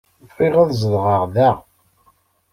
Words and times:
Bɣiɣ 0.35 0.55
ad 0.59 0.71
zedɣeɣ 0.81 1.23
da. 1.35 1.51